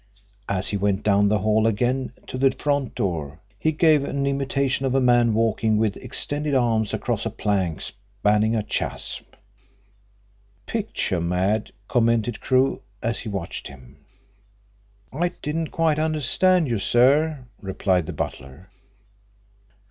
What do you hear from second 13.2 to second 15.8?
watched him. "I didn't